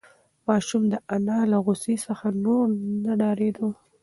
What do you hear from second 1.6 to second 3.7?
غوسې څخه نور نه ډارېده.